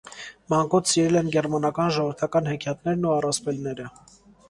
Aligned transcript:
Մանկուց 0.53 0.93
սիրել 0.93 1.19
են 1.21 1.29
գերմանական 1.37 1.95
ժողովրդական 1.99 2.53
հեքիաթներն 2.55 3.09
ու 3.11 3.17
առասպելները։ 3.21 3.91